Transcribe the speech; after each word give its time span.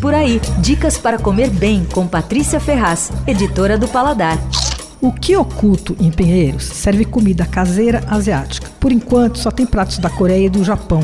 Por 0.00 0.14
aí, 0.14 0.40
dicas 0.60 0.96
para 0.96 1.18
comer 1.18 1.50
bem 1.50 1.84
com 1.84 2.06
Patrícia 2.06 2.60
Ferraz, 2.60 3.10
editora 3.26 3.76
do 3.76 3.88
Paladar. 3.88 4.38
O 5.00 5.12
que 5.12 5.36
oculto 5.36 5.96
em 5.98 6.10
Pinheiros 6.10 6.64
serve 6.64 7.04
comida 7.04 7.44
caseira 7.44 8.04
asiática. 8.06 8.70
Por 8.78 8.92
enquanto, 8.92 9.38
só 9.38 9.50
tem 9.50 9.66
pratos 9.66 9.98
da 9.98 10.08
Coreia 10.08 10.46
e 10.46 10.50
do 10.50 10.62
Japão. 10.62 11.02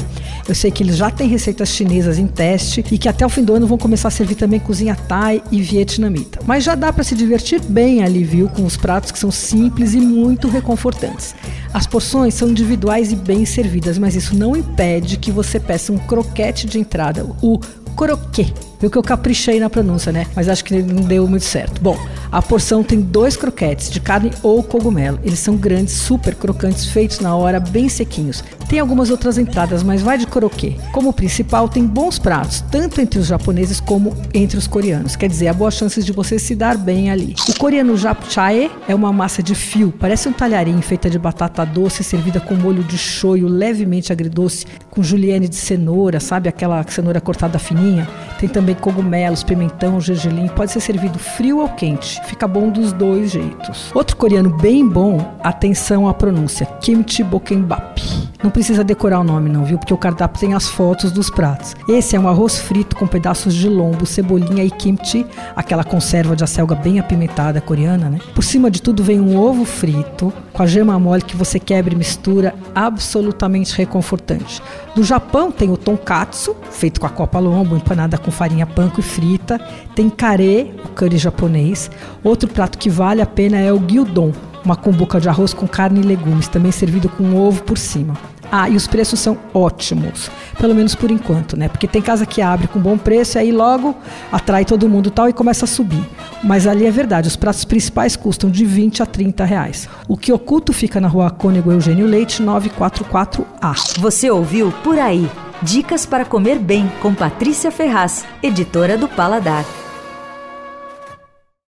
Eu 0.48 0.54
sei 0.54 0.70
que 0.70 0.82
eles 0.82 0.96
já 0.96 1.10
têm 1.10 1.28
receitas 1.28 1.70
chinesas 1.70 2.18
em 2.18 2.26
teste 2.28 2.84
e 2.90 2.96
que 2.96 3.08
até 3.08 3.26
o 3.26 3.28
fim 3.28 3.42
do 3.42 3.54
ano 3.54 3.66
vão 3.66 3.78
começar 3.78 4.08
a 4.08 4.10
servir 4.12 4.36
também 4.36 4.60
cozinha 4.60 4.94
thai 4.94 5.42
e 5.50 5.60
vietnamita. 5.60 6.38
Mas 6.46 6.62
já 6.62 6.76
dá 6.76 6.92
para 6.92 7.02
se 7.02 7.16
divertir 7.16 7.60
bem 7.60 8.04
ali, 8.04 8.22
viu, 8.22 8.48
com 8.48 8.64
os 8.64 8.76
pratos 8.76 9.10
que 9.10 9.18
são 9.18 9.30
simples 9.30 9.94
e 9.94 10.00
muito 10.00 10.48
reconfortantes. 10.48 11.34
As 11.72 11.86
porções 11.86 12.34
são 12.34 12.48
individuais 12.48 13.10
e 13.10 13.16
bem 13.16 13.44
servidas, 13.44 13.98
mas 13.98 14.14
isso 14.14 14.36
não 14.36 14.56
impede 14.56 15.16
que 15.16 15.32
você 15.32 15.58
peça 15.58 15.92
um 15.92 15.98
croquete 15.98 16.68
de 16.68 16.78
entrada, 16.78 17.26
o 17.42 17.58
croquet. 17.96 18.54
Viu 18.84 18.90
que 18.90 18.98
eu 18.98 19.02
caprichei 19.02 19.58
na 19.58 19.70
pronúncia, 19.70 20.12
né? 20.12 20.26
Mas 20.36 20.46
acho 20.46 20.62
que 20.62 20.82
não 20.82 21.04
deu 21.04 21.26
muito 21.26 21.46
certo. 21.46 21.80
Bom, 21.80 21.98
a 22.30 22.42
porção 22.42 22.84
tem 22.84 23.00
dois 23.00 23.34
croquetes 23.34 23.88
de 23.88 23.98
carne 23.98 24.30
ou 24.42 24.62
cogumelo. 24.62 25.18
Eles 25.24 25.38
são 25.38 25.56
grandes, 25.56 25.94
super 25.94 26.34
crocantes, 26.34 26.84
feitos 26.84 27.18
na 27.18 27.34
hora, 27.34 27.58
bem 27.58 27.88
sequinhos. 27.88 28.44
Tem 28.68 28.78
algumas 28.78 29.08
outras 29.08 29.38
entradas, 29.38 29.82
mas 29.82 30.02
vai 30.02 30.18
de 30.18 30.26
croquet. 30.26 30.76
Como 30.92 31.14
principal, 31.14 31.66
tem 31.66 31.86
bons 31.86 32.18
pratos, 32.18 32.60
tanto 32.70 33.00
entre 33.00 33.18
os 33.18 33.26
japoneses 33.26 33.80
como 33.80 34.14
entre 34.34 34.58
os 34.58 34.66
coreanos. 34.66 35.16
Quer 35.16 35.30
dizer, 35.30 35.48
há 35.48 35.54
boas 35.54 35.74
chances 35.74 36.04
de 36.04 36.12
você 36.12 36.38
se 36.38 36.54
dar 36.54 36.76
bem 36.76 37.10
ali. 37.10 37.34
O 37.48 37.58
coreano 37.58 37.96
japchae 37.96 38.70
é 38.86 38.94
uma 38.94 39.12
massa 39.14 39.42
de 39.42 39.54
fio, 39.54 39.94
parece 39.98 40.28
um 40.28 40.32
talharim 40.32 40.80
feita 40.82 41.08
de 41.08 41.18
batata 41.18 41.64
doce 41.64 42.04
servida 42.04 42.38
com 42.38 42.54
molho 42.54 42.82
de 42.84 42.98
shoyu 42.98 43.48
levemente 43.48 44.12
agridoce, 44.12 44.66
com 44.90 45.02
julienne 45.02 45.48
de 45.48 45.56
cenoura, 45.56 46.20
sabe 46.20 46.50
aquela 46.50 46.84
cenoura 46.86 47.20
cortada 47.20 47.58
fininha? 47.58 48.08
Tem 48.38 48.48
também 48.48 48.74
cogumelos, 48.74 49.42
pimentão, 49.42 50.00
gergelim. 50.00 50.48
Pode 50.48 50.72
ser 50.72 50.80
servido 50.80 51.18
frio 51.18 51.58
ou 51.58 51.68
quente. 51.68 52.20
Fica 52.24 52.46
bom 52.46 52.68
dos 52.70 52.92
dois 52.92 53.30
jeitos. 53.30 53.90
Outro 53.94 54.16
coreano 54.16 54.56
bem 54.58 54.86
bom, 54.88 55.34
atenção 55.42 56.08
à 56.08 56.14
pronúncia, 56.14 56.66
kimchi 56.80 57.22
bokkeumbap. 57.22 58.00
Não 58.44 58.50
precisa 58.50 58.84
decorar 58.84 59.20
o 59.20 59.24
nome 59.24 59.48
não, 59.48 59.64
viu? 59.64 59.78
Porque 59.78 59.94
o 59.94 59.96
cardápio 59.96 60.38
tem 60.38 60.52
as 60.52 60.68
fotos 60.68 61.10
dos 61.10 61.30
pratos. 61.30 61.74
Esse 61.88 62.14
é 62.14 62.20
um 62.20 62.28
arroz 62.28 62.58
frito 62.58 62.94
com 62.94 63.06
pedaços 63.06 63.54
de 63.54 63.70
lombo, 63.70 64.04
cebolinha 64.04 64.62
e 64.62 64.70
kimchi, 64.70 65.24
aquela 65.56 65.82
conserva 65.82 66.36
de 66.36 66.44
acelga 66.44 66.74
bem 66.74 67.00
apimentada 67.00 67.58
coreana, 67.62 68.10
né? 68.10 68.18
Por 68.34 68.44
cima 68.44 68.70
de 68.70 68.82
tudo 68.82 69.02
vem 69.02 69.18
um 69.18 69.34
ovo 69.34 69.64
frito 69.64 70.30
com 70.52 70.62
a 70.62 70.66
gema 70.66 70.98
mole 70.98 71.22
que 71.22 71.34
você 71.34 71.58
quebra 71.58 71.94
e 71.94 71.96
mistura, 71.96 72.54
absolutamente 72.74 73.74
reconfortante. 73.74 74.62
Do 74.94 75.02
Japão 75.02 75.50
tem 75.50 75.70
o 75.70 75.76
tonkatsu, 75.78 76.54
feito 76.70 77.00
com 77.00 77.06
a 77.06 77.10
copa 77.10 77.38
lombo, 77.38 77.76
empanada 77.76 78.18
com 78.18 78.30
farinha 78.30 78.66
panko 78.66 79.00
e 79.00 79.02
frita. 79.02 79.58
Tem 79.94 80.10
kare, 80.10 80.74
o 80.84 80.88
curry 80.90 81.16
japonês. 81.16 81.90
Outro 82.22 82.46
prato 82.46 82.76
que 82.76 82.90
vale 82.90 83.22
a 83.22 83.26
pena 83.26 83.56
é 83.56 83.72
o 83.72 83.78
gyudon, 83.78 84.32
uma 84.62 84.76
cumbuca 84.76 85.18
de 85.18 85.30
arroz 85.30 85.54
com 85.54 85.66
carne 85.66 86.00
e 86.00 86.04
legumes, 86.04 86.46
também 86.46 86.70
servido 86.70 87.08
com 87.08 87.34
ovo 87.34 87.62
por 87.62 87.78
cima. 87.78 88.33
Ah, 88.56 88.68
e 88.68 88.76
os 88.76 88.86
preços 88.86 89.18
são 89.18 89.36
ótimos, 89.52 90.30
pelo 90.60 90.76
menos 90.76 90.94
por 90.94 91.10
enquanto, 91.10 91.56
né? 91.56 91.66
Porque 91.66 91.88
tem 91.88 92.00
casa 92.00 92.24
que 92.24 92.40
abre 92.40 92.68
com 92.68 92.78
bom 92.78 92.96
preço 92.96 93.36
e 93.36 93.40
aí 93.40 93.50
logo 93.50 93.96
atrai 94.30 94.64
todo 94.64 94.88
mundo 94.88 95.10
tal 95.10 95.28
e 95.28 95.32
começa 95.32 95.64
a 95.64 95.66
subir. 95.66 96.08
Mas 96.40 96.64
ali 96.64 96.86
é 96.86 96.90
verdade, 96.92 97.26
os 97.26 97.34
pratos 97.34 97.64
principais 97.64 98.14
custam 98.14 98.48
de 98.48 98.64
20 98.64 99.02
a 99.02 99.06
30 99.06 99.44
reais. 99.44 99.88
O 100.06 100.16
que 100.16 100.32
oculto 100.32 100.72
fica 100.72 101.00
na 101.00 101.08
rua 101.08 101.32
Cônego 101.32 101.72
Eugênio 101.72 102.06
Leite 102.06 102.40
944A. 102.44 103.98
Você 103.98 104.30
ouviu 104.30 104.72
Por 104.84 105.00
Aí. 105.00 105.28
Dicas 105.60 106.06
para 106.06 106.24
comer 106.24 106.60
bem 106.60 106.88
com 107.02 107.12
Patrícia 107.12 107.72
Ferraz, 107.72 108.24
editora 108.40 108.96
do 108.96 109.08
Paladar. 109.08 109.64